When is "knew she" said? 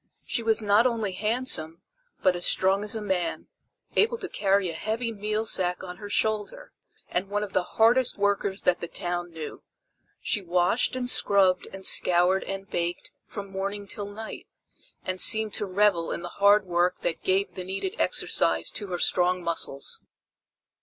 9.29-10.41